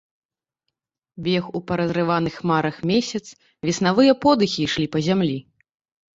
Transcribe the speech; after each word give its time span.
Бег 1.27 1.43
у 1.59 1.61
паразрываных 1.71 2.33
хмарах 2.39 2.77
месяц, 2.93 3.23
веснавыя 3.71 4.19
подыхі 4.27 4.59
ішлі 4.67 4.89
па 4.99 5.05
зямлі. 5.11 5.39